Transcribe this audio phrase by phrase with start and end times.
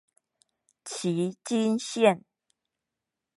[0.83, 2.23] 旗津線